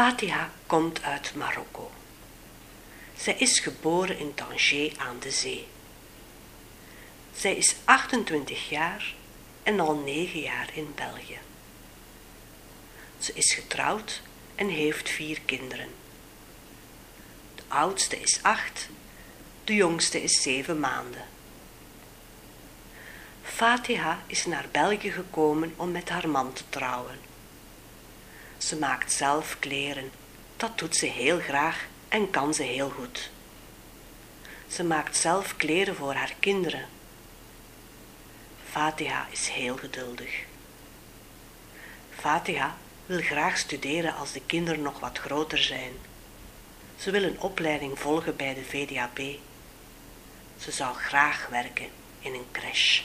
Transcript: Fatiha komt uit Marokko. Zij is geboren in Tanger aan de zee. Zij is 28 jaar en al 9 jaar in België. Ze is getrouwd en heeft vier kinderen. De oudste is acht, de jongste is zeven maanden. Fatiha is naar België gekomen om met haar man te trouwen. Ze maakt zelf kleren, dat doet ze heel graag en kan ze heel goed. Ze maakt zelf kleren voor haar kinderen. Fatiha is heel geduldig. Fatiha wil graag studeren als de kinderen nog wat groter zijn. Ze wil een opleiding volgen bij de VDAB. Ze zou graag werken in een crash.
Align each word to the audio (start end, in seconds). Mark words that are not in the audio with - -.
Fatiha 0.00 0.50
komt 0.66 1.02
uit 1.02 1.34
Marokko. 1.34 1.90
Zij 3.16 3.34
is 3.34 3.58
geboren 3.58 4.18
in 4.18 4.34
Tanger 4.34 4.92
aan 4.96 5.18
de 5.18 5.30
zee. 5.30 5.66
Zij 7.34 7.56
is 7.56 7.74
28 7.84 8.68
jaar 8.68 9.14
en 9.62 9.80
al 9.80 9.94
9 9.94 10.40
jaar 10.40 10.70
in 10.74 10.92
België. 10.94 11.38
Ze 13.18 13.32
is 13.32 13.54
getrouwd 13.54 14.22
en 14.54 14.68
heeft 14.68 15.08
vier 15.08 15.40
kinderen. 15.40 15.88
De 17.54 17.62
oudste 17.68 18.20
is 18.20 18.38
acht, 18.42 18.88
de 19.64 19.74
jongste 19.74 20.22
is 20.22 20.42
zeven 20.42 20.80
maanden. 20.80 21.24
Fatiha 23.42 24.22
is 24.26 24.46
naar 24.46 24.66
België 24.70 25.10
gekomen 25.10 25.72
om 25.76 25.90
met 25.90 26.08
haar 26.08 26.28
man 26.28 26.52
te 26.52 26.62
trouwen. 26.68 27.29
Ze 28.70 28.76
maakt 28.76 29.12
zelf 29.12 29.56
kleren, 29.58 30.10
dat 30.56 30.78
doet 30.78 30.96
ze 30.96 31.06
heel 31.06 31.38
graag 31.38 31.86
en 32.08 32.30
kan 32.30 32.54
ze 32.54 32.62
heel 32.62 32.90
goed. 32.90 33.30
Ze 34.68 34.84
maakt 34.84 35.16
zelf 35.16 35.56
kleren 35.56 35.96
voor 35.96 36.14
haar 36.14 36.34
kinderen. 36.40 36.88
Fatiha 38.70 39.26
is 39.30 39.48
heel 39.48 39.76
geduldig. 39.76 40.44
Fatiha 42.14 42.76
wil 43.06 43.20
graag 43.20 43.58
studeren 43.58 44.14
als 44.14 44.32
de 44.32 44.42
kinderen 44.46 44.82
nog 44.82 45.00
wat 45.00 45.18
groter 45.18 45.58
zijn. 45.58 45.92
Ze 46.96 47.10
wil 47.10 47.22
een 47.22 47.40
opleiding 47.40 47.98
volgen 47.98 48.36
bij 48.36 48.54
de 48.54 48.64
VDAB. 48.64 49.18
Ze 50.58 50.72
zou 50.72 50.94
graag 50.94 51.46
werken 51.48 51.88
in 52.20 52.34
een 52.34 52.48
crash. 52.52 53.02